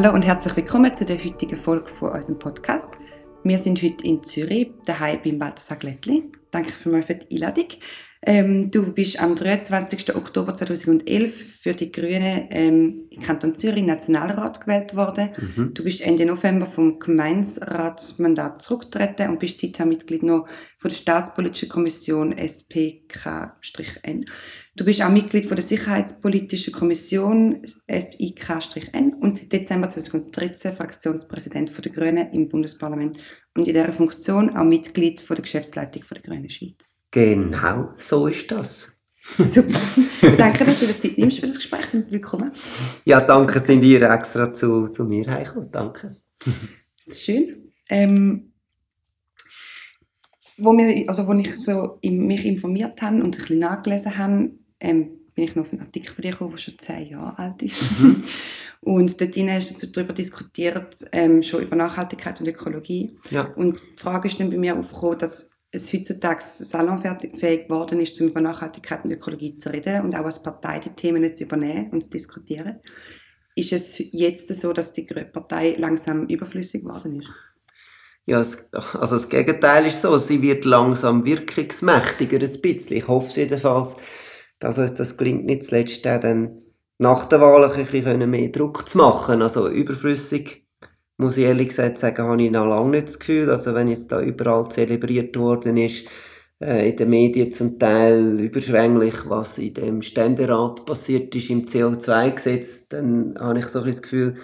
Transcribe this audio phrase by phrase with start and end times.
[0.00, 2.94] Hallo und herzlich willkommen zu der heutigen Folge von unserem Podcast.
[3.42, 6.30] Wir sind heute in Zürich, daheim beim Balthasar Glättli.
[6.52, 7.66] Danke vielmals für die Einladung.
[8.22, 10.14] Ähm, du bist am 23.
[10.14, 15.30] Oktober 2011 für die Grünen ähm, im Kanton Zürich Nationalrat gewählt worden.
[15.36, 15.74] Mhm.
[15.74, 20.46] Du bist Ende November vom Gemeinsratsmandat zurückgetreten und bist seither Mitglied noch
[20.78, 24.26] von der Staatspolitischen Kommission SPK-N.
[24.78, 31.82] Du bist auch Mitglied von der Sicherheitspolitischen Kommission SIK-N und seit Dezember 2013 Fraktionspräsident von
[31.82, 33.18] der Grünen im Bundesparlament
[33.56, 37.08] und in dieser Funktion auch Mitglied von der Geschäftsleitung von der Grünen Schweiz.
[37.10, 38.86] Genau, so ist das.
[39.36, 39.80] Super.
[40.36, 42.52] Danke, dass du dir Zeit nimmst für das Gespräch und willkommen.
[43.04, 45.72] Ja, danke, sind ihr extra zu, zu mir hergekommen.
[45.72, 46.14] Danke.
[47.04, 47.64] Das ist schön.
[47.88, 48.52] Ähm,
[50.56, 55.18] wo, wir, also, wo ich so mich informiert habe und ein bisschen nachgelesen habe, ähm,
[55.34, 58.00] bin ich noch auf einen Artikel von dir gekommen, der schon zehn Jahre alt ist.
[58.00, 58.24] Mhm.
[58.80, 63.16] und dort hast du darüber diskutiert, ähm, schon über Nachhaltigkeit und Ökologie.
[63.30, 63.52] Ja.
[63.54, 68.28] Und die Frage ist dann bei mir aufgekommen, dass es heutzutage salonfähig geworden ist, um
[68.28, 72.02] über Nachhaltigkeit und Ökologie zu reden und auch als Partei die Themen zu übernehmen und
[72.02, 72.80] zu diskutieren.
[73.54, 77.28] Ist es jetzt so, dass die Partei langsam überflüssig geworden ist?
[78.24, 82.96] Ja, also das Gegenteil ist so, sie wird langsam wirkungsmächtiger ein bisschen.
[82.98, 83.96] Ich hoffe es jedenfalls
[84.58, 86.62] dass uns das gelingt nicht zuletzt auch dann
[86.98, 89.42] nach der Wahl ein bisschen mehr Druck zu machen.
[89.42, 90.66] Also überflüssig,
[91.16, 93.50] muss ich ehrlich gesagt sagen, habe ich noch lange nicht das Gefühl.
[93.50, 96.06] Also wenn jetzt da überall zelebriert worden ist,
[96.60, 102.88] äh, in den Medien zum Teil überschwänglich, was in dem Ständerat passiert ist im CO2-Gesetz,
[102.88, 104.40] dann habe ich so ein das Gefühl, die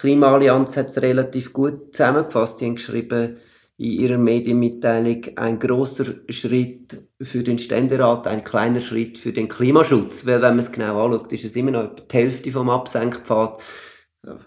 [0.00, 2.60] Klimaallianz hat es relativ gut zusammengefasst.
[2.60, 3.38] Die haben geschrieben,
[3.78, 10.24] in ihrer Medienmitteilung ein großer Schritt für den Ständerat, ein kleiner Schritt für den Klimaschutz.
[10.24, 13.60] Weil wenn man es genau anschaut, ist es immer noch die Hälfte vom Absenkpfad.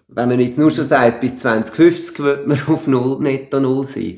[0.07, 4.18] Wenn man jetzt nur schon sagt, bis 2050 wird man auf Null, netto Null sein.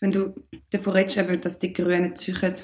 [0.00, 0.34] Wenn du
[0.70, 2.54] davon redest, dass die Grünen züchen,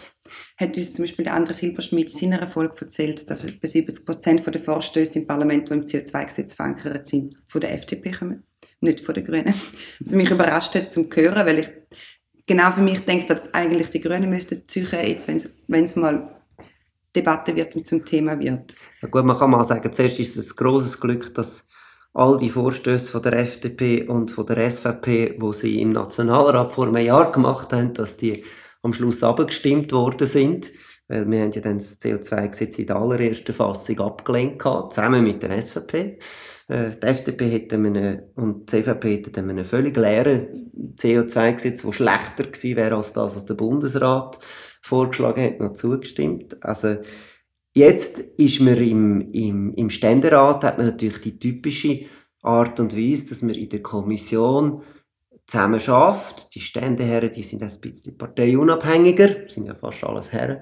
[0.56, 4.46] hat uns zum Beispiel der andere Silberschmidt in seiner Erfolg erzählt, dass etwa 70 Prozent
[4.46, 8.44] der Vorstöße im Parlament, die im CO2-Gesetz verankert sind, von der FDP kommen
[8.84, 9.54] nicht von den Grünen.
[10.00, 11.70] Was mich überrascht hat zum hören, weil ich
[12.46, 16.40] genau für mich denke, dass eigentlich die Grünen müssten ziehen, jetzt wenn es mal
[17.14, 18.74] Debatte wird und zum Thema wird.
[19.00, 21.68] Ja gut, man kann mal sagen, zuerst ist es ein grosses Glück, dass
[22.12, 26.86] all die Vorstöße von der FDP und von der SVP, wo sie im Nationalrat vor
[26.86, 28.44] einem Jahr gemacht haben, dass die
[28.82, 30.70] am Schluss abgestimmt worden sind.
[31.08, 35.42] Weil wir haben ja dann das CO2-Gesetz in der allerersten Fassung abgelehnt gehabt, zusammen mit
[35.42, 36.18] der SVP.
[36.68, 40.48] Äh, die FDP hätte eine, und die CVP hätten einen völlig leeren
[40.96, 44.38] CO2-Gesetz, das schlechter gewesen wäre als das, was der Bundesrat
[44.80, 46.62] vorgeschlagen hat, noch zugestimmt.
[46.64, 46.96] Also,
[47.74, 52.06] jetzt ist man im, im, im Ständerat, hat man natürlich die typische
[52.42, 54.82] Art und Weise, dass man in der Kommission
[55.46, 56.54] zusammen schafft.
[56.54, 60.58] Die Ständeherren, die sind ein bisschen parteiunabhängiger, sind ja fast alles Herren.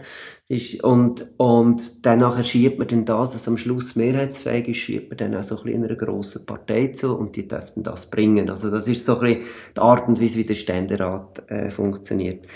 [0.82, 5.34] Und, und danach schiebt man dann das, was am Schluss mehrheitsfähig ist, schiebt man dann
[5.34, 8.50] auch so ein einer grossen Partei zu und die dürften das bringen.
[8.50, 9.42] Also das ist so ein
[9.76, 12.46] die Art und Weise, wie der Ständerat äh, funktioniert.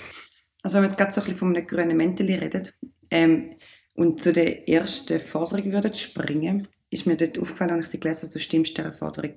[0.62, 2.68] Also wenn wir jetzt gerade so ein von einem grünen Mäntel reden
[3.10, 3.50] ähm,
[3.94, 8.22] und zu der ersten Forderung würden springen, ist mir dort aufgefallen, als ich sie gelesen
[8.22, 9.36] habe, du stimmst dieser Forderung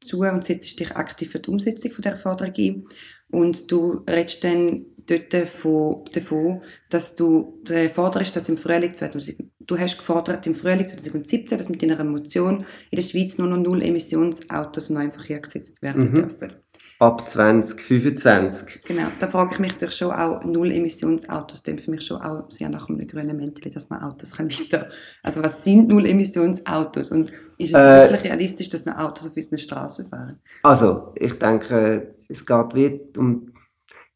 [0.00, 2.84] zu und setzt dich aktiv für die Umsetzung von der Forderung ein.
[3.28, 7.62] Und du redest dann dort davon, davon dass du
[7.94, 12.64] forderst, dass im Frühling 2000, du hast gefordert im Frühling 2017, dass mit deiner Motion
[12.90, 16.14] in der Schweiz nur noch null Emissionsautos neu im Verkehr gesetzt werden mhm.
[16.14, 16.52] dürfen
[16.98, 18.82] ab 2025.
[18.84, 22.70] Genau, da frage ich mich natürlich schon auch, Null-Emissionsautos sind für mich schon auch sehr
[22.70, 24.88] nach einem grünen Mäntel, dass man Autos kann weiter...
[25.22, 29.58] Also was sind Null-Emissionsautos und ist es äh, wirklich realistisch, dass noch Autos auf unseren
[29.58, 30.40] Straßen fahren?
[30.62, 33.52] Also, ich denke, es geht wie um...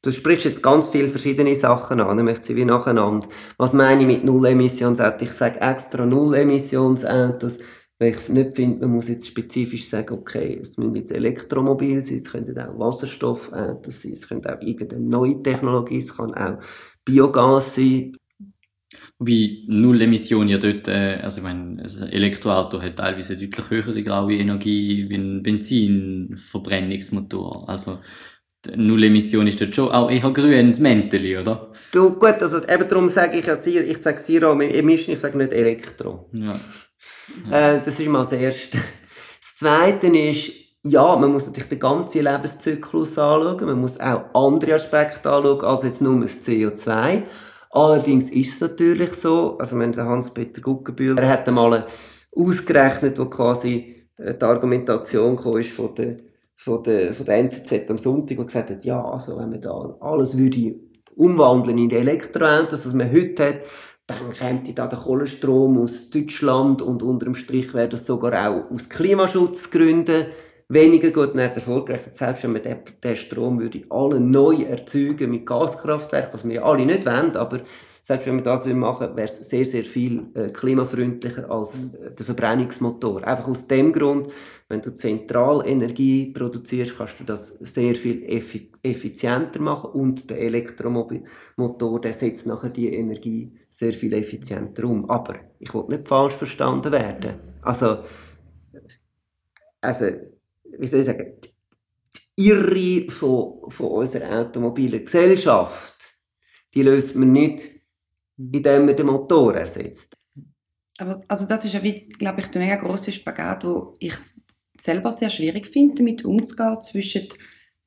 [0.03, 3.29] Du sprichst jetzt ganz viele verschiedene Sachen an, ich möchte sie wie nacheinander.
[3.59, 5.29] Was meine ich mit Null-Emissionsautos?
[5.29, 7.59] Ich sage extra Null-Emissionsautos,
[8.00, 12.17] weil ich nicht finde, man muss jetzt spezifisch sagen, okay, es müssen jetzt Elektromobil sein,
[12.17, 16.61] es könnten auch Wasserstoffautos sein, es könnte auch irgendeine neue Technologie, es kann auch
[17.05, 18.17] Biogas sein.
[19.19, 24.02] Wobei Null Emission ja dort, äh, also ich meine, ein Elektroauto hat teilweise deutlich höhere
[24.02, 27.69] graue Energie wie ein Benzinverbrennungsmotor.
[27.69, 27.99] Also
[28.75, 31.75] Null Emission ist dort schon auch eher grünes Mäntel, oder?
[31.93, 35.52] Du, gut, also eben darum sage ich ja, ich sage Zero Emission, ich sage nicht
[35.52, 36.31] Elektro.
[36.32, 36.58] Ja.
[37.50, 38.79] Äh, das ist mal das Erste.
[39.41, 40.52] Das Zweite ist,
[40.82, 43.67] ja, man muss natürlich den ganzen Lebenszyklus anschauen.
[43.67, 47.23] Man muss auch andere Aspekte anschauen, als jetzt nur das CO2.
[47.70, 51.87] Allerdings ist es natürlich so, also wenn der Hans-Peter Guggenbühl, er hat einmal
[52.35, 56.17] ausgerechnet, wo quasi äh, die Argumentation kam, von der,
[56.56, 59.97] von, der, von der NZZ am Sonntag, die gesagt hat, ja, also wenn man da
[60.00, 60.75] alles würde
[61.14, 63.61] umwandeln in Elektroautos, was man heute hat,
[64.19, 68.71] dann käme da der Kohlenstrom aus Deutschland und unter dem Strich wäre das sogar auch
[68.71, 70.27] aus Klimaschutzgründen
[70.69, 72.01] weniger gut nicht erfolgreich.
[72.11, 76.62] Selbst wenn man den, den Strom würde alle neu erzeugen mit Gaskraftwerken, was wir ja
[76.62, 77.61] alle nicht wollen, aber
[78.03, 82.25] selbst wenn wir das machen wäre es sehr, sehr viel äh, klimafreundlicher als äh, der
[82.25, 83.25] Verbrennungsmotor.
[83.25, 84.29] Einfach aus dem Grund,
[84.69, 92.00] wenn du Zentralenergie produzierst, kannst du das sehr viel effi effizienter machen und der Elektromotor,
[92.00, 95.09] der setzt nachher die Energie sehr viel effizienter um.
[95.11, 97.35] Aber ich will nicht falsch verstanden werden.
[97.62, 98.05] Also,
[99.81, 100.06] also
[100.79, 101.35] wie soll ich sagen,
[102.37, 105.94] die Irre von, von unserer automobilen Gesellschaft,
[106.75, 107.62] die löst man nicht,
[108.38, 110.17] indem man den Motor ersetzt.
[110.99, 114.15] Aber also das ist ja, wie, glaube ich, der mega große Spagat, wo ich
[114.79, 117.29] selber sehr schwierig finde, damit umzugehen zwischen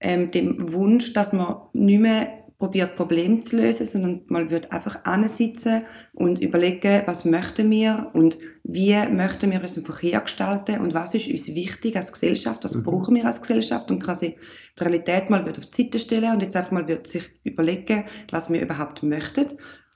[0.03, 5.03] ähm, dem Wunsch, dass man nicht mehr probiert, Probleme zu lösen, sondern mal wird einfach
[5.03, 5.81] ansitzen
[6.13, 11.27] und überlegen, was möchten wir und wie möchten wir unseren Verkehr gestalten und was ist
[11.27, 12.83] uns wichtig als Gesellschaft, was mhm.
[12.83, 14.35] brauchen wir als Gesellschaft und quasi
[14.79, 18.05] die Realität mal wird auf die Seite stellen und jetzt einfach mal wird sich überlegen,
[18.31, 19.47] was wir überhaupt möchten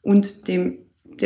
[0.02, 0.80] und dem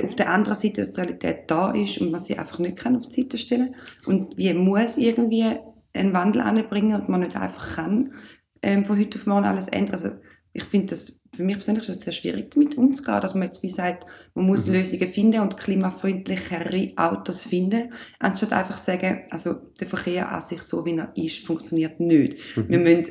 [0.04, 2.96] auf der anderen Seite, dass die Realität da ist und man sie einfach nicht kann
[2.96, 3.76] auf die Seite stellen
[4.06, 5.56] und wie muss irgendwie
[5.94, 8.14] einen Wandel anbringen und man nicht einfach kann
[8.62, 9.94] ähm, von heute auf morgen alles ändern.
[9.94, 10.10] Also
[10.54, 13.64] ich finde das für mich persönlich ist es sehr schwierig, damit umzugehen, dass man jetzt
[13.64, 14.06] wie sagt,
[14.36, 14.74] man muss mhm.
[14.74, 20.86] Lösungen finden und klimafreundlichere Autos finden, anstatt einfach sagen, also der Verkehr an sich so,
[20.86, 22.38] wie er ist, funktioniert nicht.
[22.58, 22.70] Mhm.
[22.70, 23.06] Wir müssen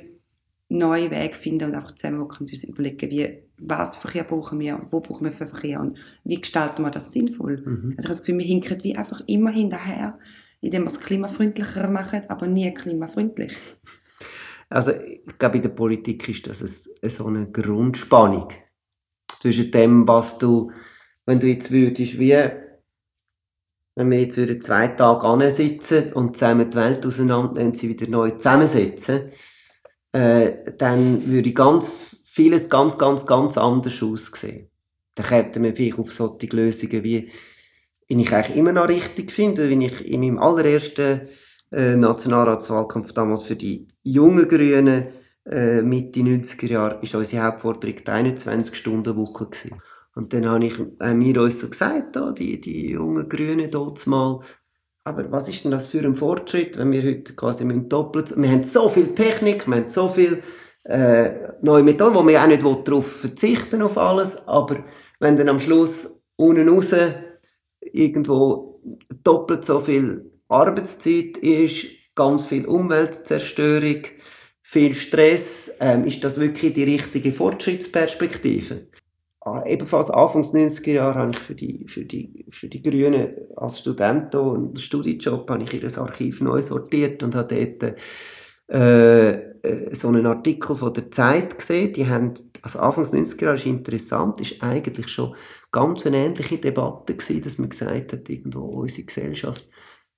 [0.69, 5.01] neue Wege finden und einfach zusammen uns überlegen, wie, was für Verkehr brauchen wir, wo
[5.01, 7.63] brauchen wir für Verkehr und wie gestalten wir das sinnvoll.
[7.65, 7.95] Mhm.
[7.97, 10.19] Also ich habe das Gefühl, wir hinken wie einfach immer hinterher,
[10.61, 13.57] indem wir es klimafreundlicher machen, aber nie klimafreundlich.
[14.71, 18.49] Also ich glaube, in der Politik ist das eine, so eine Grundspannung
[19.41, 20.71] zwischen dem, was du,
[21.27, 22.37] wenn du jetzt würdest, wie
[23.97, 28.31] wenn wir jetzt wieder zwei Tage sitzen und zusammen die Welt auseinandernehmen, sie wieder neu
[28.31, 29.33] zusammensetzen,
[30.13, 31.93] äh, dann würde ganz
[32.25, 34.71] vieles ganz, ganz, ganz anders aussehen.
[35.17, 37.31] Dann kämen wir vielleicht auf solche Lösungen, wie,
[38.09, 41.23] wie ich eigentlich immer noch richtig finde, wie ich in meinem allerersten
[41.71, 45.05] äh, Nationalratswahlkampf damals für die jungen Grünen.
[45.45, 49.49] Äh, Mitte 90er Jahre ist unsere Hauptforderung die 21-Stunden-Woche
[50.15, 54.07] Und dann habe ich, haben wir uns so gesagt, da, die, die jungen Grünen dort
[54.07, 54.41] mal,
[55.05, 58.65] aber was ist denn das für ein Fortschritt, wenn wir heute quasi doppelt, wir haben
[58.65, 60.43] so viel Technik, wir haben so viel
[60.85, 64.85] äh, neue Methoden, wo wir auch nicht darauf verzichten auf alles, aber
[65.19, 66.95] wenn dann am Schluss unten raus
[67.81, 68.81] irgendwo
[69.23, 74.03] doppelt so viel Arbeitszeit ist, ganz viel Umweltzerstörung,
[74.63, 75.77] viel Stress.
[75.81, 78.89] Ähm, ist das wirklich die richtige Fortschrittsperspektive?
[79.43, 83.79] Ah, ebenfalls Anfangs 90er Jahre habe ich für die, für die, für die Grünen als
[83.79, 87.97] Student einen Studienjob habe ich ihr Archiv neu sortiert und habe dort
[88.71, 91.93] äh, äh, so einen Artikel von der Zeit gesehen.
[91.95, 95.35] Die haben, also Anfangs 90er Jahre ist interessant, ist eigentlich schon
[95.73, 99.67] ganz eine ähnliche Debatte gewesen, dass man gesagt hat, irgendwo unsere Gesellschaft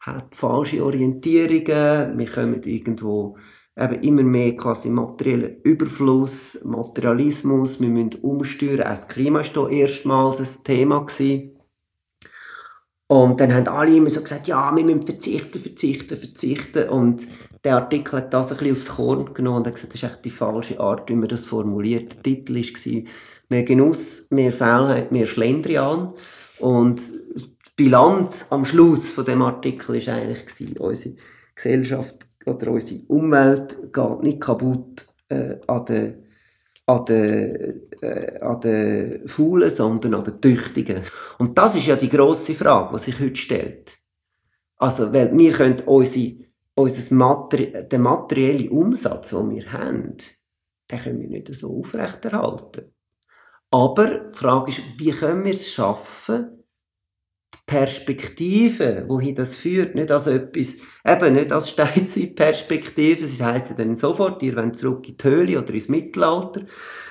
[0.03, 3.37] hat falsche Orientierungen, wir kommen irgendwo
[3.77, 9.69] eben immer mehr quasi materiellen Überfluss, Materialismus, wir müssen umsteuern, auch das Klima war da
[9.69, 11.53] erstmals ein Thema gewesen.
[13.07, 16.89] Und dann haben alle immer so gesagt, ja, wir müssen verzichten, verzichten, verzichten.
[16.89, 17.27] Und
[17.63, 20.25] der Artikel hat das ein bisschen aufs Korn genommen und hat gesagt, das ist echt
[20.25, 22.15] die falsche Art, wie man das formuliert.
[22.15, 23.03] Der Titel war
[23.51, 26.15] «Mehr Genuss, mehr Faulheit, mehr Schlendrian».
[26.59, 27.03] Und
[27.77, 31.17] Bilanz am Schluss von dem Artikel ist eigentlich gewesen, unsere
[31.55, 36.23] Gesellschaft oder unsere Umwelt geht nicht kaputt äh, an den
[36.87, 41.03] an den, äh, an den Faulen, sondern an den Tüchtigen.
[41.39, 43.99] Und das ist ja die grosse Frage, die sich heute stellt.
[44.77, 46.35] Also, weil wir können unsere,
[46.75, 50.17] unser Materi den materiellen Umsatz, den wir haben,
[50.91, 52.93] den können wir nicht so aufrechterhalten.
[53.71, 56.62] Aber die Frage ist, wie können wir es schaffen,
[57.67, 60.77] Perspektive, wohin das führt, nicht als etwas,
[61.07, 65.59] eben nicht als Steinzeitperspektive, das heisst ja dann sofort, ihr wollt zurück in die Höhle
[65.59, 66.67] oder ins Mittelalter,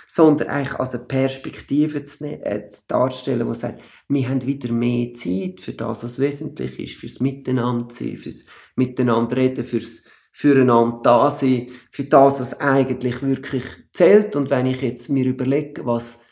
[0.08, 4.72] sondern eigentlich als eine Perspektive zu, ne-, äh, zu darstellen, die sagt, wir haben wieder
[4.74, 11.00] mehr Zeit für das, was wesentlich ist, fürs Miteinander sein, fürs Miteinander reden, fürs füreinander
[11.04, 14.36] da sein, für das, was eigentlich wirklich zählt.
[14.36, 16.24] Und wenn ich jetzt mir überlege, was,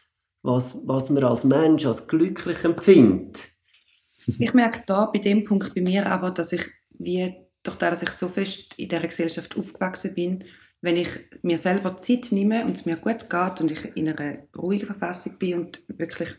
[0.41, 3.48] was, was man als Mensch als glücklich empfindet,
[4.37, 6.65] ich merke da bei dem Punkt bei mir aber, dass ich
[6.97, 7.33] wie
[7.63, 10.43] durch das, dass ich so fest in dieser Gesellschaft aufgewachsen bin,
[10.81, 11.09] wenn ich
[11.41, 15.37] mir selber Zeit nehme und es mir gut geht und ich in einer ruhigen Verfassung
[15.37, 16.29] bin und wirklich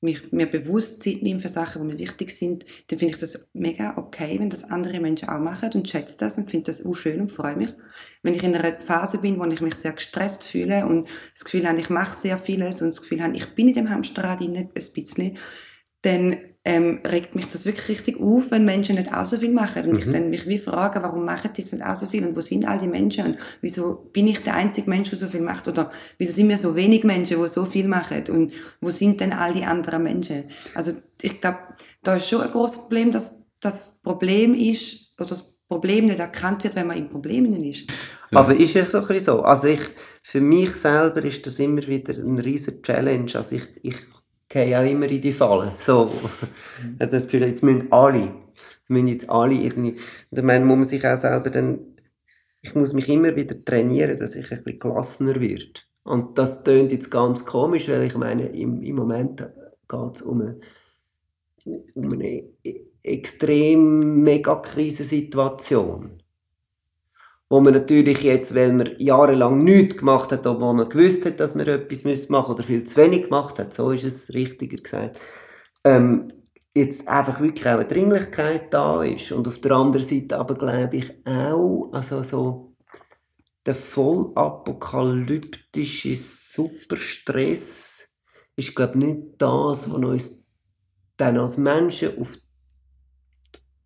[0.00, 3.48] mich, mir bewusst Zeit nehme für Sachen, die mir wichtig sind, dann finde ich das
[3.52, 6.94] mega okay, wenn das andere Menschen auch machen und schätze das und finde das auch
[6.94, 7.70] schön und freue mich.
[8.22, 11.66] Wenn ich in einer Phase bin, wo ich mich sehr gestresst fühle und das Gefühl
[11.66, 14.68] habe, ich mache sehr vieles und das Gefühl habe, ich bin in dem Hamsterrad ein
[14.68, 15.36] bisschen,
[16.02, 16.36] dann
[16.68, 19.84] ähm, regt mich das wirklich richtig auf, wenn Menschen nicht auch so viel machen.
[19.86, 19.98] Und mhm.
[20.00, 22.68] ich dann mich wie frage, warum machen die nicht auch so viel und wo sind
[22.68, 25.90] all die Menschen und wieso bin ich der einzige Mensch, der so viel macht oder
[26.18, 29.54] wieso sind wir so wenig Menschen, die so viel machen und wo sind denn all
[29.54, 30.44] die anderen Menschen?
[30.74, 31.60] Also ich glaube,
[32.02, 36.64] da ist schon ein großes Problem, dass das Problem ist oder das Problem nicht erkannt
[36.64, 37.90] wird, wenn man im Problem ist.
[38.30, 39.40] Aber ist es so ein bisschen so?
[39.40, 39.80] Also ich,
[40.22, 43.30] für mich selber ist das immer wieder ein riesen Challenge.
[43.34, 43.96] Also ich, ich
[44.48, 45.74] gehe auch immer in die Falle.
[45.78, 46.06] So.
[46.06, 46.96] Mhm.
[46.98, 48.34] Also das Gefühl, jetzt müssen alle,
[48.88, 49.96] müssen jetzt alle irgendwie,
[50.30, 51.78] und dann muss man sich auch selber dann,
[52.60, 55.80] ich muss mich immer wieder trainieren, dass ich ein bisschen gelassener werde.
[56.02, 59.46] Und das tönt jetzt ganz komisch, weil ich meine, im, im Moment
[59.88, 60.60] geht es um eine,
[61.94, 62.44] um eine
[63.02, 66.22] extrem mega Krisensituation
[67.50, 71.54] wo man natürlich jetzt, weil man jahrelang nichts gemacht hat, obwohl man gewusst hat, dass
[71.54, 75.18] man etwas machen müsste oder viel zu wenig gemacht hat, so ist es richtiger gesagt,
[75.84, 76.30] ähm,
[76.74, 79.32] jetzt einfach wirklich auch eine Dringlichkeit da ist.
[79.32, 82.76] Und auf der anderen Seite aber glaube ich auch, also so
[83.64, 88.14] der vollapokalyptische Superstress
[88.56, 90.44] ist glaube ich nicht das, was uns
[91.16, 92.36] dann als Menschen auf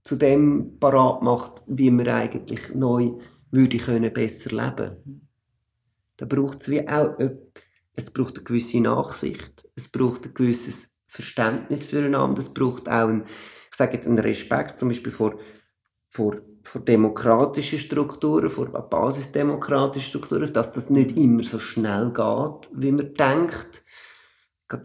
[0.05, 3.13] zu dem parat macht, wie wir eigentlich neu
[3.53, 5.29] würde ich können besser leben
[6.17, 7.17] Da braucht es wie auch,
[7.95, 13.25] es braucht eine gewisse Nachsicht, es braucht ein gewisses Verständnis füreinander, es braucht auch ein,
[13.71, 15.39] ich sage jetzt einen Respekt, zum Beispiel vor,
[16.09, 22.93] vor, vor demokratischen Strukturen, vor basisdemokratischen Strukturen, dass das nicht immer so schnell geht, wie
[22.93, 23.85] man denkt.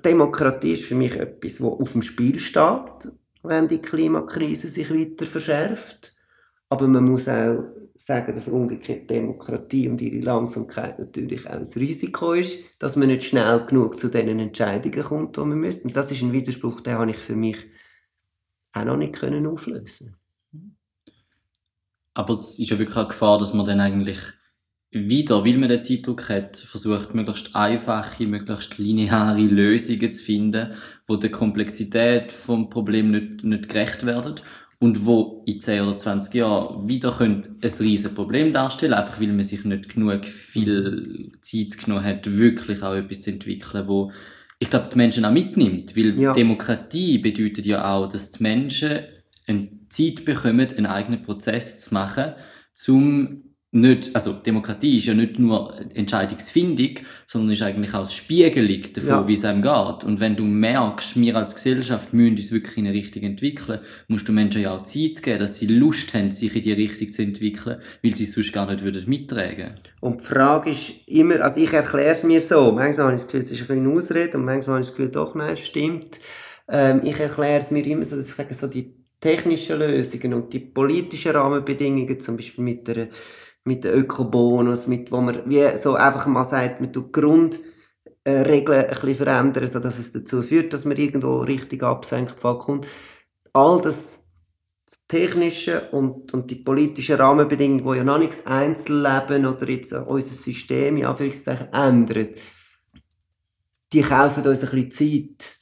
[0.04, 3.08] Demokratie ist für mich etwas, wo auf dem Spiel steht,
[3.44, 6.14] wenn die Klimakrise sich weiter verschärft.
[6.68, 7.64] Aber man muss auch
[8.00, 13.24] sagen, dass umgekehrt Demokratie und ihre Langsamkeit natürlich auch ein Risiko ist, dass man nicht
[13.24, 15.86] schnell genug zu den Entscheidungen kommt, die man müsste.
[15.86, 17.58] Und das ist ein Widerspruch, den habe ich für mich
[18.74, 20.16] auch noch nicht können auflösen
[22.14, 24.20] Aber es ist ja wirklich eine Gefahr, dass man dann eigentlich
[24.92, 30.74] wieder, weil man den Zeitdruck hat, versucht, möglichst einfache, möglichst lineare Lösungen zu finden,
[31.08, 34.36] wo der Komplexität vom Problem nicht, nicht gerecht werden
[34.80, 39.28] und wo in 10 oder 20 Jahren wieder könnte ein riesen Problem darstellen, einfach weil
[39.28, 44.12] man sich nicht genug viel Zeit genommen hat, wirklich auch etwas zu entwickeln, wo
[44.60, 46.34] ich glaube, die Menschen auch mitnimmt, weil ja.
[46.34, 49.00] Demokratie bedeutet ja auch, dass die Menschen
[49.46, 52.34] eine Zeit bekommen, einen eigenen Prozess zu machen,
[52.88, 59.10] um nicht, also Demokratie ist ja nicht nur Entscheidungsfindung, sondern ist eigentlich auch Spiegelung davon,
[59.10, 59.28] ja.
[59.28, 60.06] wie es einem geht.
[60.06, 64.28] Und wenn du merkst, wir als Gesellschaft müssen uns wirklich in eine Richtung entwickeln, musst
[64.28, 67.22] du Menschen ja auch Zeit geben, dass sie Lust haben, sich in die Richtung zu
[67.24, 69.72] entwickeln, weil sie es sonst gar nicht würden mittragen.
[70.00, 73.28] Und die Frage ist immer, also ich erkläre es mir so, manchmal habe ich das
[73.28, 75.60] Gefühl, es ist ein bisschen Ausrede und manchmal habe ich das Gefühl, doch, nein, es
[75.60, 76.20] stimmt.
[76.70, 80.54] Ähm, ich erkläre es mir immer so, dass ich sage, so die technischen Lösungen und
[80.54, 83.10] die politischen Rahmenbedingungen, zum Beispiel mit der
[83.68, 87.66] mit den Ökobonus, mit wo man wie so einfach mal sagt, man tut Grundregeln
[88.26, 92.88] ein bisschen verändern, sodass es dazu führt, dass man irgendwo richtig absenkt kommt.
[93.52, 94.26] All das,
[94.86, 100.34] das technische und, und die politischen Rahmenbedingungen, die ja noch nichts Einzelleben oder jetzt unser
[100.34, 102.40] System in Anführungszeichen ändert,
[103.92, 105.58] die kaufen uns ein bisschen Zeit.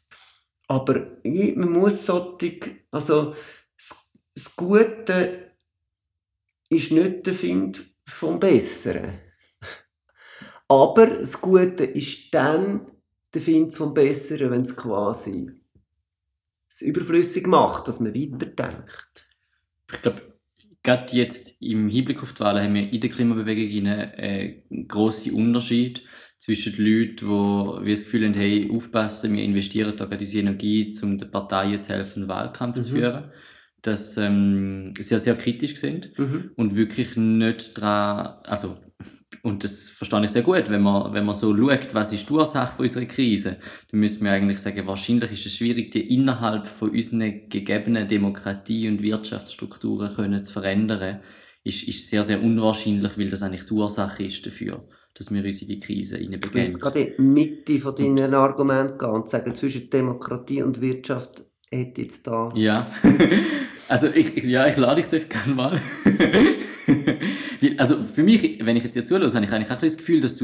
[0.68, 2.60] Aber man muss solche,
[2.92, 3.34] also
[4.36, 5.54] das Gute
[6.70, 9.20] ist nicht der Find vom Besseren.
[10.68, 12.88] Aber das Gute ist dann
[13.34, 15.52] der Find vom Besseren, wenn es quasi
[16.70, 19.28] es überflüssig macht, dass man weiterdenkt.
[19.92, 20.22] Ich glaube,
[20.84, 26.04] gerade jetzt im Hinblick auf die Wahlen haben wir in der Klimabewegung einen grossen Unterschied
[26.40, 30.98] zwischen den Leuten, die das Gefühl haben, hey, aufpassen, wir investieren da gerade unsere Energie,
[31.02, 32.82] um den Parteien zu helfen, Wahlkampf mhm.
[32.82, 33.32] zu führen
[33.86, 36.52] dass ähm, sehr, sehr kritisch sind mhm.
[36.56, 38.78] und wirklich nicht dran, also
[39.44, 42.34] und das verstehe ich sehr gut, wenn man, wenn man so schaut, was ist die
[42.34, 43.58] Ursache von unserer Krise,
[43.92, 48.88] dann müssen wir eigentlich sagen, wahrscheinlich ist es schwierig, die innerhalb von unseren gegebenen Demokratie-
[48.88, 51.20] und Wirtschaftsstrukturen können zu verändern.
[51.64, 55.62] Ist, ist sehr, sehr unwahrscheinlich, weil das eigentlich die Ursache ist dafür, dass wir uns
[55.62, 56.42] in die Krise begeben.
[56.44, 60.64] Ich will jetzt gerade in die Mitte von deinen Argumenten gehen und sagen, zwischen Demokratie
[60.64, 62.52] und Wirtschaft hätte jetzt da...
[62.56, 62.92] Ja.
[63.88, 65.82] Also ich, ja, ich lade dich dort gerne mal.
[67.78, 70.38] also für mich, wenn ich jetzt dir zuhöre, habe ich eigentlich auch das Gefühl, dass,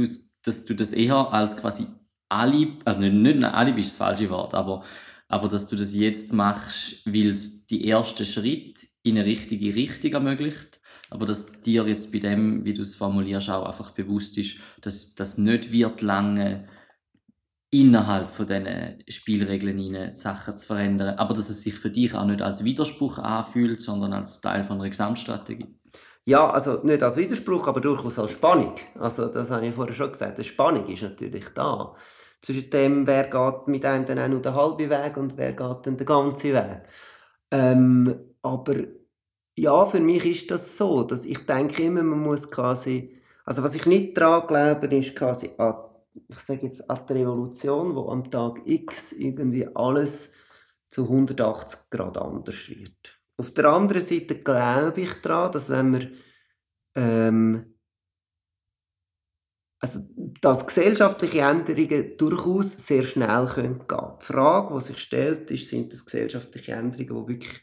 [0.43, 1.87] dass du das eher als quasi
[2.29, 4.83] Ali, also nicht, nicht Alibi ist das falsche Wort, aber,
[5.27, 10.13] aber dass du das jetzt machst, weil es die ersten Schritt in eine richtige Richtung
[10.13, 10.79] ermöglicht,
[11.09, 15.15] aber dass dir jetzt bei dem, wie du es formulierst, auch einfach bewusst ist, dass
[15.15, 16.69] das nicht wird lange
[17.71, 22.25] innerhalb von diesen Spielregeln hinein Sachen zu verändern, aber dass es sich für dich auch
[22.25, 25.73] nicht als Widerspruch anfühlt, sondern als Teil von einer Gesamtstrategie.
[26.25, 28.75] Ja, also nicht als Widerspruch, aber durchaus als Spannung.
[28.99, 30.37] Also das habe ich vorher schon gesagt.
[30.37, 31.95] Die Spannung ist natürlich da.
[32.41, 35.85] Zwischen dem, wer geht mit einem dann auch nur den halben Weg und wer geht
[35.85, 36.83] dann den ganzen Weg.
[37.51, 38.75] Ähm, aber
[39.55, 43.75] ja, für mich ist das so, dass ich denke immer, man muss quasi, also was
[43.75, 45.75] ich nicht daran glaube, ist quasi an
[46.13, 50.31] ich sage jetzt, an die Revolution, wo am Tag X irgendwie alles
[50.89, 53.19] zu 180 Grad anders wird.
[53.37, 56.11] Auf der anderen Seite glaube ich daran, dass wenn wir
[56.95, 57.71] ähm,
[59.83, 59.99] also,
[60.41, 64.13] dass gesellschaftliche Änderungen durchaus sehr schnell gehen können.
[64.21, 67.61] Die Frage, die sich stellt, ist, sind das gesellschaftliche Änderungen, die wirklich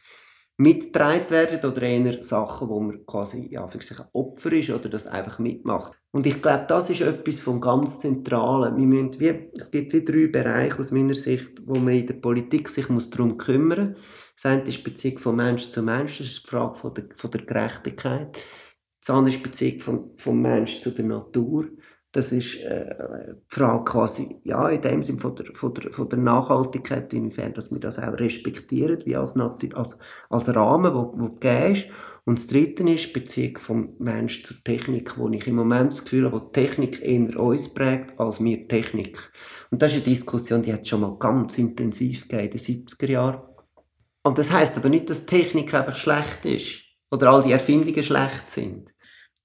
[0.59, 4.89] mitgetragen werden oder eher Sachen, wo man quasi ja, für sich ein Opfer ist oder
[4.89, 5.93] das einfach mitmacht.
[6.11, 8.77] Und ich glaube, das ist etwas vom ganz Zentralen.
[8.77, 12.15] Wir müssen wie, es gibt wie drei Bereiche aus meiner Sicht, wo man in der
[12.15, 14.03] Politik sich muss darum kümmern muss.
[14.35, 17.09] Das eine ist die Beziehung von Mensch zu Mensch, das ist die Frage von der,
[17.17, 18.39] von der Gerechtigkeit.
[19.01, 21.67] Das andere ist die Beziehung von, vom Mensch zu der Natur.
[22.13, 22.97] Das ist äh,
[23.35, 27.53] die Frage quasi, ja, in dem Sinne von der, von der, von der Nachhaltigkeit, inwiefern
[27.53, 29.99] dass wir das auch respektieren, wie als, als,
[30.31, 31.87] als Rahmen, wo, wo gegeben ist.
[32.25, 36.05] Und das Dritte ist die Beziehung vom Mensch zur Technik, wo ich im Moment das
[36.05, 39.19] Gefühl habe, die Technik eher uns prägt, als wir Technik.
[39.71, 43.11] Und das ist eine Diskussion, die hat schon mal ganz intensiv gegeben in den 70er
[43.11, 43.43] Jahren.
[44.23, 48.51] Und das heißt aber nicht, dass Technik einfach schlecht ist oder all die Erfindungen schlecht
[48.51, 48.93] sind.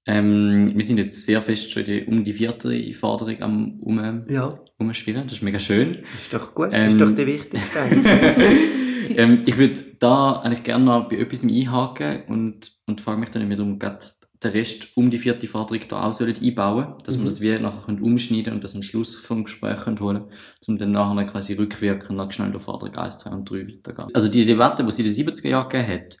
[0.06, 4.48] Ähm, wir sind jetzt sehr fest schon die, um die vierte Forderung am um, ja.
[4.78, 5.24] umschwirren.
[5.24, 6.02] Das ist mega schön.
[6.12, 6.72] Das ist doch gut.
[6.72, 7.78] Das ist doch die wichtigste.
[9.16, 13.48] ähm, ich würde da eigentlich gerne noch bei etwas einhaken und, und frage mich dann
[13.48, 14.04] wiederum gerade
[14.42, 17.20] den Rest um die vierte Forderung da auch sollen einbauen, dass mhm.
[17.20, 20.24] wir das wie nachher können umschneiden und das am Schluss vom Gespräch können holen,
[20.66, 24.10] um dann nachher quasi rückwirkend noch schnell der Forderung 1, 2 und 3 weitergehen.
[24.12, 26.18] Also die Debatte, die es in den 70er Jahren gegeben hat,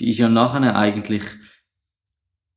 [0.00, 1.22] die ist ja nachher eigentlich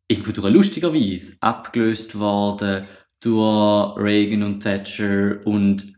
[0.09, 2.85] irgendwo durch lustigerweise abgelöst worden
[3.21, 5.93] durch Reagan und Thatcher und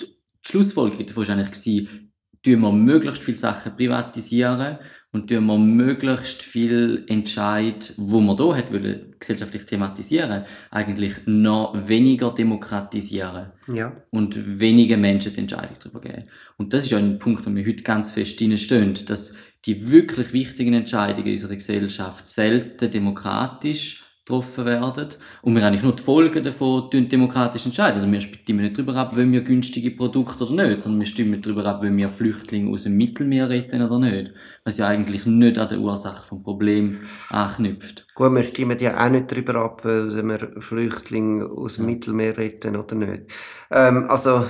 [0.00, 0.06] die
[0.42, 4.78] Schlussfolgerung davon war eigentlich, gewesen, tun wir möglichst viele Sachen privatisieren
[5.12, 11.74] und tun wir möglichst viel Entscheid, wo man da hat wollen, gesellschaftlich thematisieren, eigentlich noch
[11.86, 13.96] weniger demokratisieren ja.
[14.10, 16.24] und wenigen Menschen die Entscheidung darüber geben.
[16.56, 20.32] Und das ist ja ein Punkt, wo wir heute ganz fest stehen, dass die wirklich
[20.32, 25.08] wichtigen Entscheidungen in unserer Gesellschaft selten demokratisch getroffen werden
[25.42, 27.96] und wir eigentlich nur die Folgen davon demokratisch entscheiden.
[27.96, 31.42] Also wir stimmen nicht darüber ab, wollen wir günstige Produkte oder nicht, sondern wir stimmen
[31.42, 34.32] darüber ab, wollen wir Flüchtlinge aus dem Mittelmeer retten oder nicht.
[34.64, 38.06] Was ja eigentlich nicht an der Ursache vom Problem anknüpft.
[38.14, 41.94] Gut, wir stimmen ja auch nicht darüber ab, wollen wir Flüchtlinge aus dem ja.
[41.94, 43.22] Mittelmeer retten oder nicht.
[43.70, 44.44] Ähm, also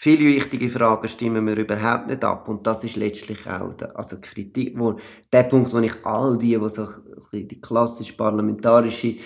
[0.00, 4.16] viele wichtige Fragen stimmen wir überhaupt nicht ab und das ist letztlich auch der, also
[4.18, 4.98] Kritik, wo,
[5.30, 6.88] der Punkt, wo ich all die, die so
[7.32, 9.16] die klassisch parlamentarische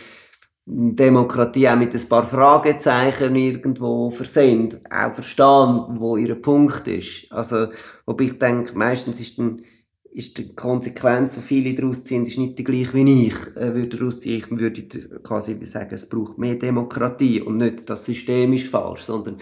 [0.67, 7.31] Demokratie auch mit ein paar Fragezeichen irgendwo versehen, auch verstehen, wo ihr Punkt ist.
[7.31, 7.69] Also,
[8.07, 9.63] ob ich denke, meistens ist dann
[10.11, 13.97] ist die Konsequenz, die viele daraus ziehen, ist nicht die gleiche wie ich äh, würde
[13.97, 14.39] daraus ziehen.
[14.39, 19.39] Ich würde quasi sagen, es braucht mehr Demokratie und nicht das System ist falsch, sondern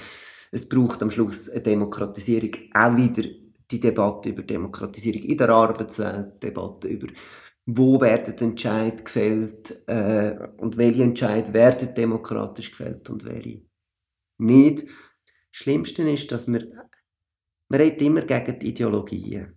[0.52, 3.28] es braucht am Schluss eine Demokratisierung, auch wieder
[3.70, 7.08] die Debatte über Demokratisierung in der Arbeitswelt, Debatte über
[7.64, 13.62] wo werden Entscheid gefällt äh, und welche Entscheid werden demokratisch gefällt und welche
[14.38, 14.82] nicht.
[14.82, 14.88] Das
[15.52, 16.70] Schlimmste ist, dass man,
[17.68, 19.54] man redet immer gegen die Ideologien.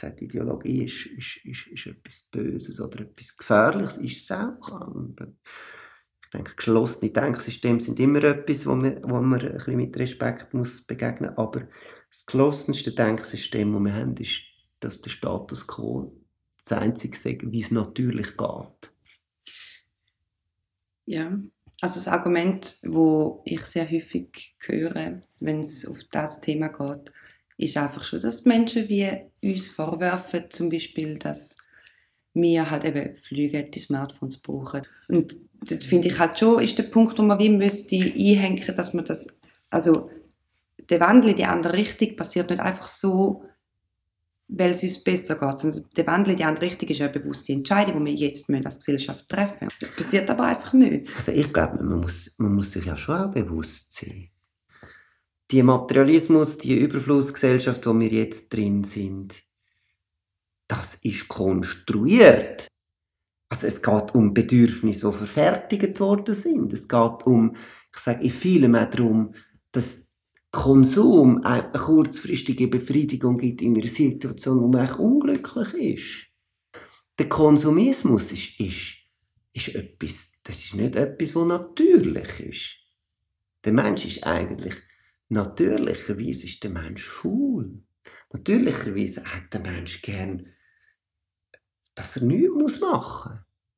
[0.00, 4.92] Sagt, Ideologie ist, ist, ist, ist etwas Böses oder etwas Gefährliches, ist es auch.
[6.28, 10.52] Ich denke, geschlossene Denksysteme sind immer etwas, wo man, wo man ein bisschen mit Respekt
[10.52, 11.38] muss begegnen muss.
[11.38, 11.66] Aber
[12.10, 14.42] das geschlossenste Denksystem, das wir haben, ist,
[14.78, 16.12] dass der Status quo
[16.62, 18.92] das Einzige ist, wie es natürlich geht.
[21.06, 21.38] Ja,
[21.80, 27.10] also das Argument, wo ich sehr häufig höre, wenn es auf das Thema geht,
[27.56, 29.10] ist einfach schon, dass Menschen wie
[29.42, 31.56] uns vorwerfen, zum Beispiel, dass
[32.34, 34.82] wir halt eben Flüge, die Smartphones brauchen.
[35.08, 38.94] Und das finde ich halt schon, ist der Punkt, wo man wie müsste einhängen, dass
[38.94, 40.10] man das, also
[40.90, 43.42] der Wandel in die andere Richtung passiert nicht einfach so
[44.48, 45.64] weil es uns besser geht.
[45.64, 48.78] Also der Wandel in die andere Richtung ist eine bewusste Entscheidung, die wir jetzt als
[48.78, 49.76] Gesellschaft treffen müssen.
[49.80, 51.08] Das passiert aber einfach nicht.
[51.16, 54.30] Also ich glaube, man muss, man muss sich ja schon auch bewusst sein.
[55.50, 59.42] Die Materialismus, die Überflussgesellschaft, wo wir jetzt drin sind,
[60.68, 62.68] das ist konstruiert.
[63.48, 66.72] Also es geht um Bedürfnisse, die verfertigt worden sind.
[66.72, 67.56] Es geht um,
[67.92, 69.34] ich sage in vielem auch darum,
[69.72, 70.08] dass
[70.50, 76.26] Konsum eine kurzfristige Befriedigung gibt in einer Situation, wo man eigentlich unglücklich ist.
[77.18, 78.96] Der Konsumismus ist, ist,
[79.52, 82.76] ist etwas, das ist nicht etwas, was natürlich ist.
[83.64, 84.74] Der Mensch ist eigentlich,
[85.28, 87.82] natürlicherweise ist der Mensch faul.
[88.32, 90.46] Natürlicherweise hat der Mensch gern
[91.98, 93.32] dass er nichts machen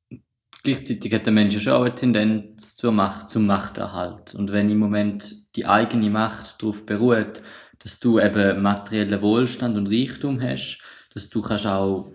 [0.09, 0.21] muss.
[0.63, 4.35] Gleichzeitig hat der Mensch ja schon auch eine Tendenz zur Macht, zum Machterhalt.
[4.35, 7.41] Und wenn im Moment die eigene Macht darauf beruht,
[7.79, 10.79] dass du eben materiellen Wohlstand und Reichtum hast,
[11.15, 12.13] dass du kannst auch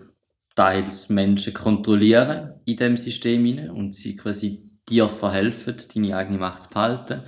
[0.55, 6.63] teils Menschen kontrollieren in dem System hinein und sie quasi dir verhelfen, deine eigene Macht
[6.63, 7.23] zu behalten,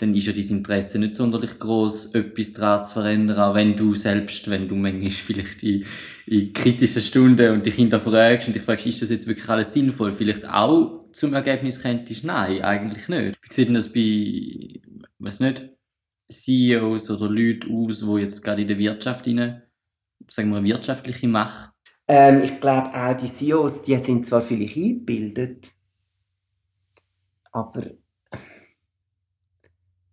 [0.00, 3.94] dann ist ja dein Interesse nicht sonderlich groß, etwas daran zu verändern, auch wenn du
[3.94, 5.84] selbst, wenn du manchmal vielleicht in,
[6.26, 9.72] in kritischen Stunden und die Kinder fragst und dich fragst, ist das jetzt wirklich alles
[9.74, 13.38] sinnvoll, vielleicht auch zum Ergebnis könntest, nein, eigentlich nicht.
[13.42, 14.80] Wie sieht denn das bei,
[15.18, 15.68] weiß nicht,
[16.30, 19.62] CEOs oder Leute aus, die jetzt gerade in der Wirtschaft rein,
[20.28, 21.72] sagen wir, wirtschaftliche Macht?
[22.08, 25.70] Ähm, ich glaube auch die CEOs, die sind zwar vielleicht eingebildet,
[27.52, 27.82] aber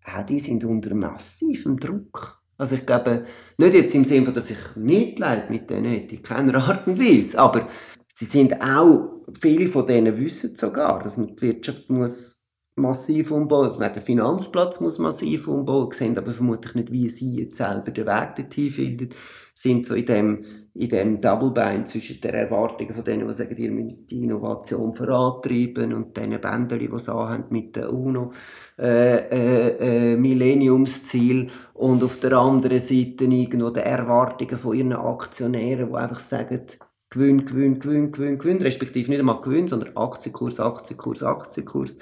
[0.07, 2.41] auch die sind unter massivem Druck.
[2.57, 3.25] Also ich glaube,
[3.57, 7.37] nicht jetzt im Sinne, dass ich Mitleid mit denen hätte, in keiner Art und Weise,
[7.39, 7.67] aber
[8.13, 12.36] sie sind auch, viele von denen wissen sogar, dass man die Wirtschaft muss
[12.77, 17.57] massiv umbauen, man den Finanzplatz muss massiv umbauen, sehen aber vermutlich nicht, wie sie jetzt
[17.57, 19.09] selber den Weg dorthin finden,
[19.53, 20.45] sind so in dem
[20.77, 24.93] in dem Double Bind zwischen den Erwartungen von denen, die sagen, ihr müsst die Innovation
[24.93, 28.31] vorantreiben und den Bändern, die es haben mit der UNO
[28.77, 35.89] äh, äh, äh, Millenniumsziel und auf der anderen Seite irgendwo die Erwartungen von ihren Aktionären,
[35.89, 36.61] die einfach sagen,
[37.09, 41.97] Gewinn, Gewinn, Gewinn, Gewinn, Gewinn, respektive nicht einmal Gewinn, sondern Aktienkurs, Aktienkurs, Aktienkurs.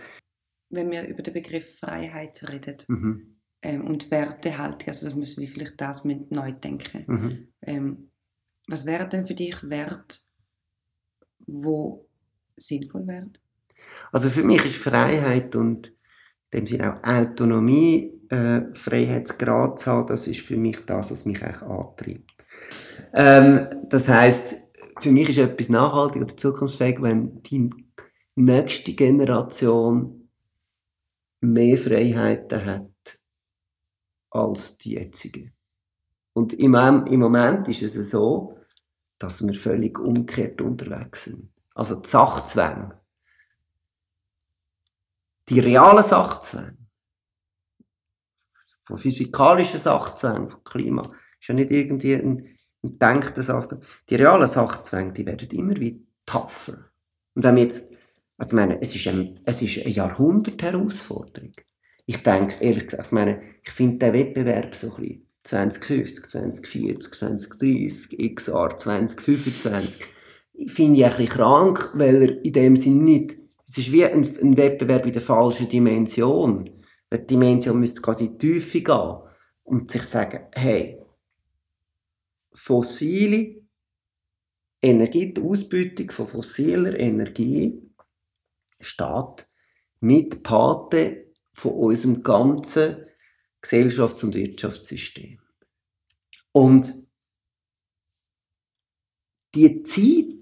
[0.76, 3.38] Wenn wir über den Begriff Freiheit reden Mhm.
[3.62, 7.04] ähm, und Wertehaltung, also das müssen wir vielleicht das mit neu denken.
[7.08, 7.48] Mhm.
[7.62, 8.12] Ähm,
[8.68, 10.20] was wäre denn für dich Wert,
[11.48, 12.08] wo
[12.58, 13.32] sinnvoll wäre?
[14.12, 15.88] Also für mich ist Freiheit und
[16.52, 21.26] in dem Sinne auch Autonomie, äh, Freiheitsgrad zu haben, das ist für mich das, was
[21.26, 22.32] mich eigentlich antreibt.
[23.14, 24.56] Ähm, das heißt,
[25.00, 27.70] für mich ist etwas nachhaltig oder zukunftsfähig, wenn die
[28.36, 30.25] nächste Generation
[31.54, 33.20] mehr Freiheiten hat
[34.30, 35.52] als die jetzige.
[36.34, 38.60] Und im, im Moment ist es so,
[39.18, 41.50] dass wir völlig umgekehrt unterwegs sind.
[41.74, 43.02] Also die Sachzwänge,
[45.48, 46.78] die realen Sachzwänge,
[48.82, 53.82] von physikalischen Sachzwängen, von Klima, ist ja nicht irgendwie ein, ein denkter Sachzwang.
[54.10, 56.92] Die realen Sachzwänge, die werden immer wieder tougher.
[57.34, 57.96] Und wenn wir jetzt,
[58.38, 61.54] also ich meine, es ist, ein, es ist eine Jahrhundert-Herausforderung.
[62.06, 67.13] Ich denke, ehrlich gesagt, ich meine, ich finde den Wettbewerb so ein bisschen 2050, 2040,
[67.13, 70.06] 2030, XR 2025,
[70.67, 74.24] finde ich ein bisschen krank, weil er in dem Sinn nicht, es ist wie ein,
[74.24, 76.69] ein Wettbewerb in der falschen Dimension.
[77.12, 79.17] Die Dimension müsste quasi in die Tiefe gehen
[79.63, 81.02] und sich sagen, hey,
[82.54, 83.63] fossile
[84.82, 87.85] Energie, die Ausbeutung von fossiler Energie
[88.80, 89.48] steht
[90.00, 93.06] mit Pate von unserem ganzen
[93.62, 95.40] Gesellschafts- und Wirtschaftssystem.
[96.52, 96.92] Und
[99.56, 100.36] die Zeit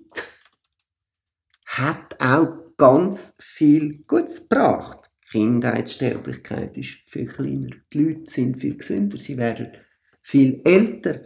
[1.65, 5.11] hat auch ganz viel Gutes gebracht.
[5.25, 7.75] Die Kindheitssterblichkeit ist viel kleiner.
[7.91, 9.17] Die Leute sind viel gesünder.
[9.17, 9.71] Sie werden
[10.21, 11.21] viel älter.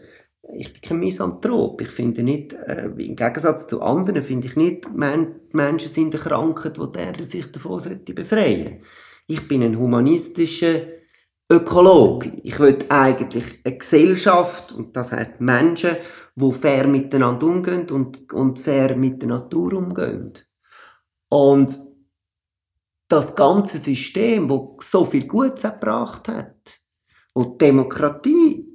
[0.53, 1.81] Ich bin kein Misanthrop.
[1.81, 6.23] Ich finde nicht, äh, im Gegensatz zu anderen, finde ich nicht, men Menschen sind eine
[6.23, 8.81] Krankheit, wo der sich davon befreien sollte.
[9.27, 10.81] Ich bin ein humanistischer
[11.49, 12.39] Ökologe.
[12.43, 15.97] Ich will eigentlich eine Gesellschaft, und das heißt Menschen,
[16.35, 20.33] die fair miteinander umgehen und, und fair mit der Natur umgehen.
[21.29, 21.77] Und
[23.07, 26.79] das ganze System, das so viel Gutes gebracht hat,
[27.33, 28.66] wo die Demokratie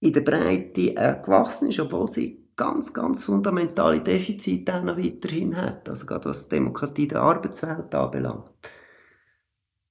[0.00, 5.56] in der Breite äh, gewachsen ist, obwohl sie ganz, ganz fundamentale Defizite auch noch weiterhin
[5.56, 5.88] hat.
[5.88, 8.50] Also gerade was die Demokratie der Arbeitswelt anbelangt.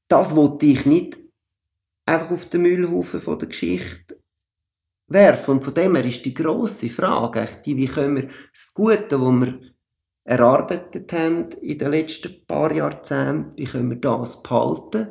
[0.08, 1.18] Das wollte ich nicht
[2.06, 4.20] einfach auf den Müllhaufen von der Geschichte
[5.08, 5.52] werfen.
[5.52, 9.40] Und von dem her ist die grosse Frage, die, wie können wir das Gute, was
[9.42, 9.60] wir
[10.24, 15.10] erarbeitet haben in den letzten paar Jahrzehnten, wie können wir das behalten.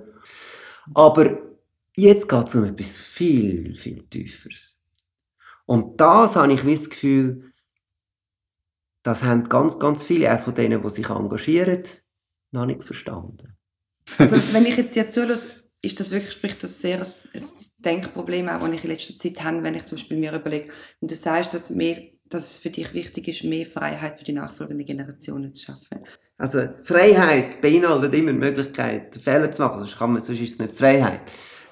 [0.93, 1.39] Aber
[1.97, 4.74] jetzt geht es um etwas viel, viel Tieferes.
[5.67, 7.51] Und das habe ich das Gefühl,
[9.03, 11.83] das haben ganz, ganz viele, auch von denen, die sich engagieren,
[12.53, 13.57] noch nicht verstanden.
[14.19, 15.49] Also, wenn ich jetzt dir zulasse,
[15.83, 17.43] ist das wirklich, spricht das sehr ein, ein
[17.79, 21.11] Denkproblem, auch, das ich in letzter Zeit habe, wenn ich zum Beispiel mir überlege, und
[21.11, 24.87] du sagst, dass, mehr, dass es für dich wichtig ist, mehr Freiheit für die nachfolgenden
[24.87, 26.01] Generationen zu schaffen.
[26.39, 30.59] Also Freiheit beinhaltet immer die Möglichkeit, Fehler zu machen, sonst, kann man, sonst ist es
[30.59, 31.21] nicht Freiheit.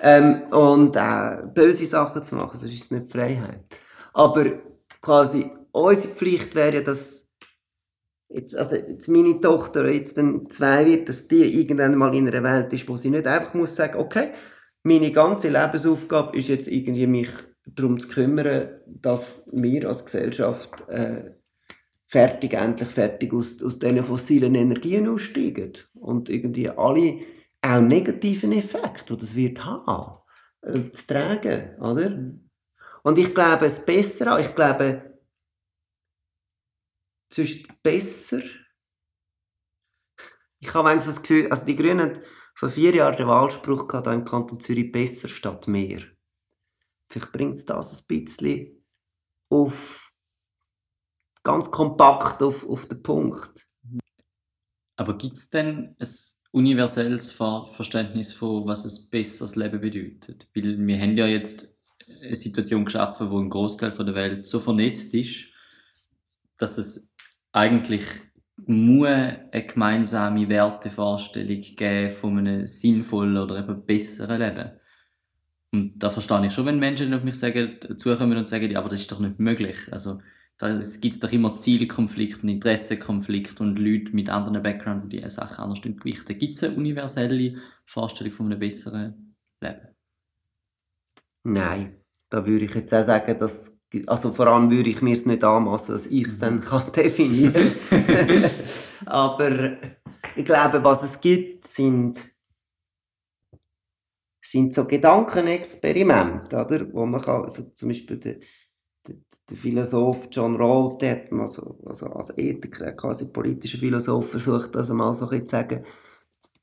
[0.00, 3.64] Ähm, und äh, böse Sachen zu machen, sonst ist es nicht Freiheit.
[4.14, 4.60] Aber
[5.00, 7.32] quasi unsere Pflicht wäre ja, dass
[8.28, 12.42] jetzt, also jetzt meine Tochter jetzt dann zwei wird, dass die irgendwann mal in einer
[12.42, 14.30] Welt ist, wo sie nicht einfach muss sagen, okay,
[14.82, 17.30] meine ganze Lebensaufgabe ist jetzt irgendwie mich
[17.66, 21.34] darum zu kümmern, dass wir als Gesellschaft äh,
[22.06, 27.20] fertig, endlich fertig aus, aus diesen fossilen Energien aussteigen und irgendwie alle
[27.62, 30.18] auch negativen Effekte, die das wird haben,
[30.62, 32.34] äh, zu tragen, oder?
[33.02, 35.18] Und ich glaube, es besser, ich glaube,
[37.32, 38.42] sonst besser.
[40.60, 42.22] Ich habe das Gefühl, also die Grünen haben
[42.54, 46.02] vor vier Jahren den Wahlspruch gehabt, im Kanton Zürich besser statt mehr.
[47.08, 48.78] Vielleicht bringt es das ein bisschen
[49.50, 50.12] auf
[51.42, 53.66] ganz kompakt auf, auf den Punkt.
[54.96, 56.08] Aber gibt es denn ein
[56.52, 60.48] universelles Verständnis von, was ein besseres Leben bedeutet?
[60.54, 61.71] Weil wir haben ja jetzt
[62.20, 65.46] eine Situation geschaffen, wo ein Großteil der Welt so vernetzt ist,
[66.56, 67.14] dass es
[67.52, 68.04] eigentlich
[68.66, 74.70] muss eine gemeinsame Wertevorstellung geben von einem sinnvollen oder eben besseren Leben.
[75.72, 78.90] Und da verstehe ich schon, wenn Menschen auf mich sagen, zukommen und sagen, ja, aber
[78.90, 79.76] das ist doch nicht möglich.
[79.90, 80.20] Also,
[80.60, 86.38] es gibt doch immer Zielkonflikte Interessenkonflikte und Leute mit anderen Background, die Sachen anders gewichten.
[86.38, 89.88] Gibt es eine universelle Vorstellung von einem besseren Leben?
[91.44, 92.01] Nein,
[92.32, 95.44] da würde ich jetzt auch sagen, dass also vor allem würde ich mir es nicht
[95.44, 98.50] anmassen, dass ich es dann kann definieren kann.
[99.06, 99.76] Aber
[100.34, 102.18] ich glaube, was es gibt, sind,
[104.42, 106.90] sind so Gedankenexperimente, oder?
[106.94, 108.36] Wo man kann, also zum Beispiel der,
[109.06, 109.16] der,
[109.50, 114.74] der Philosoph John Rawls, der hat mal so, also als Ethiker, quasi politischer Philosoph, versucht,
[114.74, 115.84] das mal so zu sagen,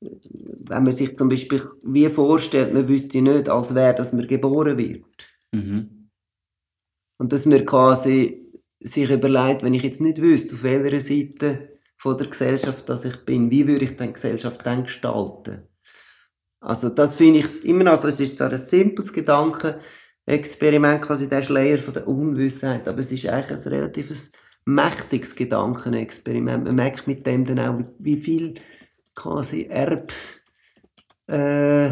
[0.00, 4.76] wenn man sich zum Beispiel wie vorstellt, man wüsste nicht, als wäre, dass man geboren
[4.76, 5.29] wird.
[5.52, 6.00] Mhm
[7.20, 12.16] und dass man quasi sich überlegt, wenn ich jetzt nicht wüsste, auf welcher Seite von
[12.16, 15.68] der Gesellschaft dass ich bin, wie würde ich dann die Gesellschaft dann gestalten?
[16.60, 21.42] Also das finde ich immer noch, also es ist zwar ein simples Gedankenexperiment, quasi der
[21.42, 24.30] Schleier von der Unwissenheit, aber es ist eigentlich ein relativ
[24.64, 26.64] mächtiges Gedankenexperiment.
[26.64, 28.54] Man merkt mit dem dann auch, wie viel
[29.14, 30.10] quasi Erb
[31.26, 31.90] äh,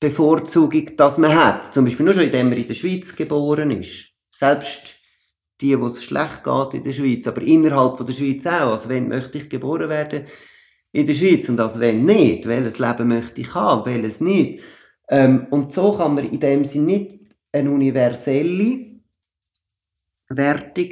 [0.00, 1.72] Bevorzugung das man hat.
[1.74, 4.08] Zum Beispiel nur schon, indem man in der Schweiz geboren ist
[4.38, 4.96] selbst
[5.60, 8.72] die, wo es schlecht geht in der Schweiz, aber innerhalb von der Schweiz auch.
[8.72, 10.26] Also wenn möchte ich geboren werden
[10.92, 14.62] in der Schweiz und als wenn nicht, welches Leben möchte ich haben, welches nicht.
[15.08, 17.18] Ähm, und so kann man in dem Sinne nicht
[17.52, 19.00] eine universelle
[20.28, 20.90] Wertung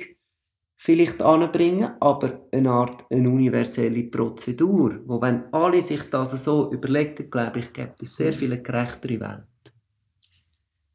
[0.77, 7.31] vielleicht anbringen, aber eine Art eine universelle Prozedur, wo wenn alle sich das so überlegen,
[7.31, 9.47] glaube ich, gibt es sehr viele gerechtere Welt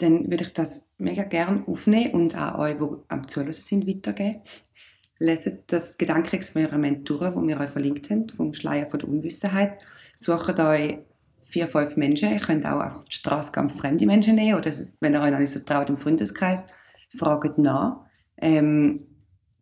[0.02, 4.42] dann würde ich das mega gerne aufnehmen und auch euch, die am Zuhören sind, weitergeben.
[5.20, 9.80] Leset das Gedankenexperiment durch, das wir euch verlinkt haben, vom Schleier von der Unwissenheit.
[10.16, 10.98] Sucht euch
[11.44, 12.32] vier, fünf Menschen.
[12.32, 15.40] Ihr könnt auch auf die Straße gehen, fremde Menschen nehmen oder wenn ihr euch noch
[15.40, 16.66] nicht so traut, im Freundeskreis,
[17.16, 18.06] fragt nach.
[18.38, 19.06] Ähm,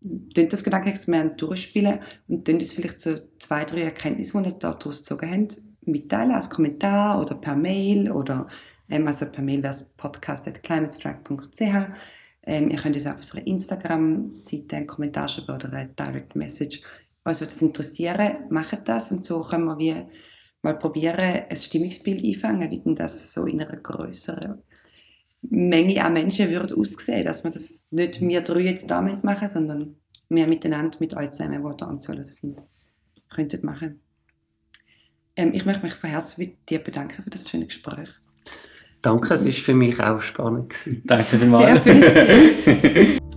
[0.01, 5.31] das Gedankenexperiment durchspielen und dann uns vielleicht so zwei, drei Erkenntnisse, die ihr daraus gezogen
[5.31, 8.47] habt, mitteilen als Kommentar oder per Mail oder
[8.89, 11.61] ähm, also per Mail wäre es podcast.climatestrike.ch.
[12.43, 16.81] Ähm, ihr könnt uns auf unserer Instagram-Seite einen Kommentar schreiben oder eine Direct Message.
[17.23, 19.95] Uns würde das interessieren, macht das und so können wir wie
[20.61, 24.61] mal probieren, ein Stimmungsbild einfangen, wie denn das so in einer größeren
[25.41, 29.95] Menge an Menschen würde aussehen, dass wir das nicht wir drei jetzt damit machen, sondern
[30.29, 32.61] wir miteinander mit euch zusammen, die da am Zuhören sind,
[33.29, 33.99] könnten machen.
[35.35, 38.09] Ähm, ich möchte mich von Herzen bei dir bedanken für das schöne Gespräch.
[39.01, 40.73] Danke, es war für mich auch spannend.
[41.05, 41.83] Danke vielmals.
[41.83, 43.19] Sehr